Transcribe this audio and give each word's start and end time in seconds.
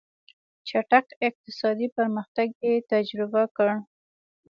چټک 0.67 1.05
اقتصادي 1.27 1.87
پرمختګ 1.97 2.49
یې 2.65 2.73
تجربه 2.91 3.43
کړ. 3.57 3.69